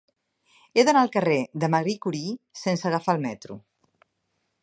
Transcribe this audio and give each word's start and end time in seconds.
He 0.79 0.85
d'anar 0.87 1.03
al 1.07 1.11
carrer 1.15 1.37
de 1.63 1.69
Marie 1.75 2.01
Curie 2.07 2.33
sense 2.63 2.89
agafar 2.91 3.17
el 3.17 3.23
metro. 3.29 3.61